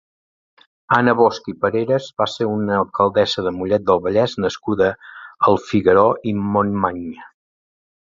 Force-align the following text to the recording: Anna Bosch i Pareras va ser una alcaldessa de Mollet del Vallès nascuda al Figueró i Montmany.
Anna 0.95 1.13
Bosch 1.17 1.49
i 1.51 1.53
Pareras 1.65 2.07
va 2.21 2.25
ser 2.35 2.47
una 2.51 2.79
alcaldessa 2.83 3.43
de 3.47 3.51
Mollet 3.57 3.85
del 3.89 4.01
Vallès 4.07 4.33
nascuda 4.47 4.89
al 5.51 5.61
Figueró 5.67 6.07
i 6.33 6.35
Montmany. 6.55 7.05